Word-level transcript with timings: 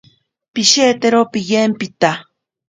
Pishetero 0.53 1.19
piyempita. 1.31 2.11